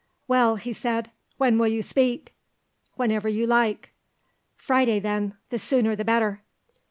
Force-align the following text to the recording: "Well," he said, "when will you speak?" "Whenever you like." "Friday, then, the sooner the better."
"Well," 0.27 0.55
he 0.55 0.73
said, 0.73 1.11
"when 1.37 1.59
will 1.59 1.67
you 1.67 1.83
speak?" 1.83 2.33
"Whenever 2.95 3.29
you 3.29 3.45
like." 3.45 3.91
"Friday, 4.55 4.99
then, 4.99 5.35
the 5.51 5.59
sooner 5.59 5.95
the 5.95 6.03
better." 6.03 6.41